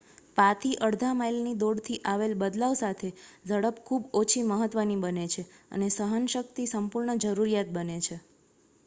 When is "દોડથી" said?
1.59-1.97